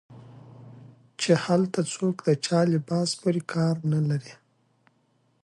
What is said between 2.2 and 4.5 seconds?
د چا لباس پورې کار نه لري